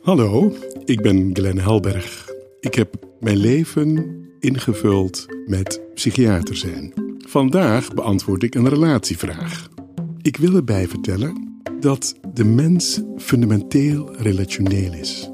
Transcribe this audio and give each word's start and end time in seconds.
Hallo, 0.00 0.52
ik 0.84 1.00
ben 1.00 1.30
Glenn 1.32 1.58
Helberg. 1.58 2.28
Ik 2.60 2.74
heb 2.74 2.94
mijn 3.18 3.36
leven 3.36 4.20
ingevuld 4.38 5.26
met 5.46 5.80
psychiater 5.94 6.56
zijn. 6.56 6.92
Vandaag 7.18 7.94
beantwoord 7.94 8.42
ik 8.42 8.54
een 8.54 8.68
relatievraag. 8.68 9.68
Ik 10.22 10.36
wil 10.36 10.54
erbij 10.54 10.88
vertellen 10.88 11.60
dat 11.80 12.14
de 12.34 12.44
mens 12.44 13.00
fundamenteel 13.16 14.14
relationeel 14.16 14.92
is. 14.92 15.30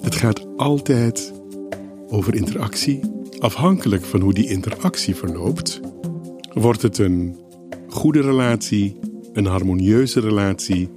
Het 0.00 0.14
gaat 0.14 0.46
altijd 0.56 1.32
over 2.08 2.34
interactie. 2.34 3.00
Afhankelijk 3.38 4.04
van 4.04 4.20
hoe 4.20 4.34
die 4.34 4.48
interactie 4.48 5.14
verloopt, 5.14 5.80
wordt 6.52 6.82
het 6.82 6.98
een 6.98 7.36
goede 7.88 8.20
relatie, 8.20 8.98
een 9.32 9.46
harmonieuze 9.46 10.20
relatie 10.20 10.90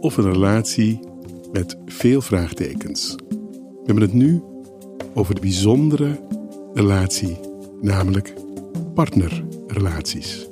of 0.00 0.16
een 0.16 0.32
relatie 0.32 1.12
met 1.54 1.76
veel 1.86 2.20
vraagtekens. 2.20 3.14
We 3.28 3.82
hebben 3.84 4.02
het 4.02 4.12
nu 4.12 4.42
over 5.14 5.34
de 5.34 5.40
bijzondere 5.40 6.26
relatie, 6.72 7.38
namelijk 7.80 8.34
partnerrelaties. 8.94 10.48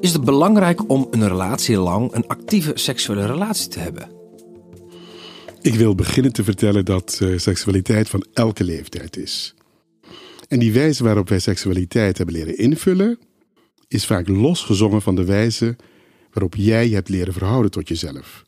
Is 0.00 0.12
het 0.12 0.24
belangrijk 0.24 0.90
om 0.90 1.06
een 1.10 1.28
relatie 1.28 1.78
lang 1.78 2.14
een 2.14 2.26
actieve 2.26 2.72
seksuele 2.74 3.26
relatie 3.26 3.68
te 3.68 3.78
hebben? 3.78 4.10
Ik 5.60 5.74
wil 5.74 5.94
beginnen 5.94 6.32
te 6.32 6.44
vertellen 6.44 6.84
dat 6.84 7.18
uh, 7.22 7.38
seksualiteit 7.38 8.08
van 8.08 8.26
elke 8.32 8.64
leeftijd 8.64 9.16
is. 9.16 9.54
En 10.48 10.58
die 10.58 10.72
wijze 10.72 11.04
waarop 11.04 11.28
wij 11.28 11.38
seksualiteit 11.38 12.16
hebben 12.16 12.34
leren 12.34 12.58
invullen, 12.58 13.18
is 13.88 14.06
vaak 14.06 14.28
losgezongen 14.28 15.02
van 15.02 15.14
de 15.14 15.24
wijze 15.24 15.76
waarop 16.32 16.54
jij 16.54 16.88
je 16.88 16.94
hebt 16.94 17.08
leren 17.08 17.32
verhouden 17.32 17.70
tot 17.70 17.88
jezelf. 17.88 18.44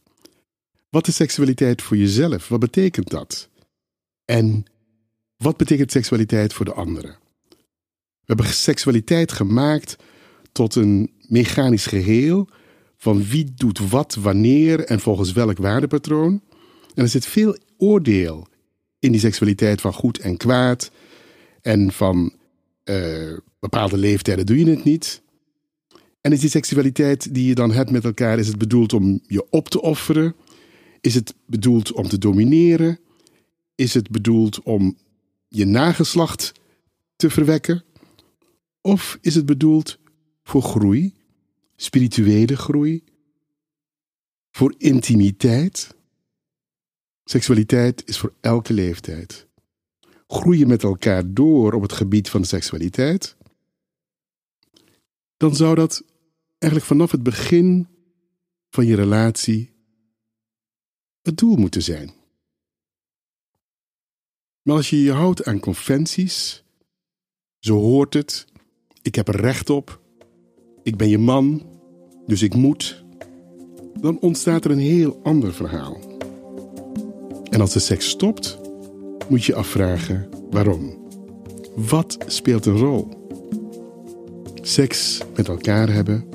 Wat 0.94 1.06
is 1.06 1.16
seksualiteit 1.16 1.82
voor 1.82 1.96
jezelf? 1.96 2.48
Wat 2.48 2.60
betekent 2.60 3.10
dat? 3.10 3.48
En 4.24 4.64
wat 5.36 5.56
betekent 5.56 5.90
seksualiteit 5.90 6.52
voor 6.52 6.64
de 6.64 6.72
anderen? 6.72 7.16
We 7.48 8.24
hebben 8.24 8.46
seksualiteit 8.46 9.32
gemaakt 9.32 9.96
tot 10.52 10.74
een 10.74 11.10
mechanisch 11.28 11.86
geheel 11.86 12.48
van 12.96 13.24
wie 13.24 13.52
doet 13.54 13.88
wat 13.88 14.14
wanneer 14.14 14.84
en 14.84 15.00
volgens 15.00 15.32
welk 15.32 15.58
waardepatroon. 15.58 16.42
En 16.94 17.02
er 17.02 17.08
zit 17.08 17.26
veel 17.26 17.58
oordeel 17.76 18.46
in 18.98 19.12
die 19.12 19.20
seksualiteit 19.20 19.80
van 19.80 19.92
goed 19.92 20.18
en 20.18 20.36
kwaad 20.36 20.90
en 21.60 21.92
van 21.92 22.32
uh, 22.84 23.36
bepaalde 23.60 23.96
leeftijden 23.96 24.46
doe 24.46 24.58
je 24.58 24.70
het 24.70 24.84
niet. 24.84 25.22
En 26.20 26.32
is 26.32 26.40
die 26.40 26.50
seksualiteit 26.50 27.34
die 27.34 27.46
je 27.46 27.54
dan 27.54 27.72
hebt 27.72 27.90
met 27.90 28.04
elkaar, 28.04 28.38
is 28.38 28.46
het 28.46 28.58
bedoeld 28.58 28.92
om 28.92 29.20
je 29.26 29.50
op 29.50 29.68
te 29.68 29.80
offeren? 29.82 30.34
Is 31.04 31.14
het 31.14 31.34
bedoeld 31.46 31.92
om 31.92 32.08
te 32.08 32.18
domineren? 32.18 32.98
Is 33.74 33.94
het 33.94 34.10
bedoeld 34.10 34.62
om 34.62 34.98
je 35.48 35.64
nageslacht 35.64 36.52
te 37.16 37.30
verwekken? 37.30 37.84
Of 38.80 39.18
is 39.20 39.34
het 39.34 39.46
bedoeld 39.46 39.98
voor 40.42 40.62
groei, 40.62 41.14
spirituele 41.76 42.56
groei, 42.56 43.04
voor 44.50 44.74
intimiteit? 44.78 45.94
Seksualiteit 47.24 48.02
is 48.08 48.18
voor 48.18 48.34
elke 48.40 48.72
leeftijd. 48.72 49.46
Groeien 50.26 50.68
met 50.68 50.82
elkaar 50.82 51.32
door 51.32 51.72
op 51.72 51.82
het 51.82 51.92
gebied 51.92 52.30
van 52.30 52.44
seksualiteit, 52.44 53.36
dan 55.36 55.56
zou 55.56 55.74
dat 55.74 56.04
eigenlijk 56.58 56.92
vanaf 56.92 57.10
het 57.10 57.22
begin 57.22 57.88
van 58.70 58.86
je 58.86 58.94
relatie 58.96 59.73
het 61.24 61.36
doel 61.36 61.56
moeten 61.56 61.82
zijn. 61.82 62.10
Maar 64.62 64.76
als 64.76 64.90
je 64.90 65.02
je 65.02 65.12
houdt 65.12 65.44
aan 65.44 65.60
conventies, 65.60 66.64
zo 67.58 67.76
hoort 67.78 68.14
het, 68.14 68.46
ik 69.02 69.14
heb 69.14 69.28
er 69.28 69.40
recht 69.40 69.70
op, 69.70 70.00
ik 70.82 70.96
ben 70.96 71.08
je 71.08 71.18
man, 71.18 71.66
dus 72.26 72.42
ik 72.42 72.54
moet, 72.54 73.04
dan 74.00 74.20
ontstaat 74.20 74.64
er 74.64 74.70
een 74.70 74.78
heel 74.78 75.20
ander 75.22 75.54
verhaal. 75.54 75.98
En 77.50 77.60
als 77.60 77.72
de 77.72 77.78
seks 77.78 78.08
stopt, 78.08 78.58
moet 79.28 79.44
je 79.44 79.54
afvragen 79.54 80.28
waarom. 80.50 81.08
Wat 81.74 82.16
speelt 82.26 82.66
een 82.66 82.78
rol? 82.78 83.08
Seks 84.54 85.22
met 85.36 85.48
elkaar 85.48 85.92
hebben 85.92 86.28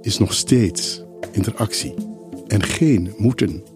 is 0.00 0.18
nog 0.18 0.34
steeds 0.34 1.02
interactie 1.32 1.94
en 2.46 2.62
geen 2.62 3.14
moeten. 3.16 3.75